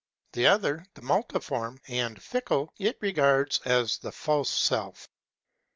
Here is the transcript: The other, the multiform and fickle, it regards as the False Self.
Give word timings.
The 0.33 0.47
other, 0.47 0.83
the 0.95 1.03
multiform 1.03 1.79
and 1.87 2.19
fickle, 2.19 2.73
it 2.79 2.97
regards 3.01 3.59
as 3.65 3.99
the 3.99 4.11
False 4.11 4.49
Self. 4.49 5.07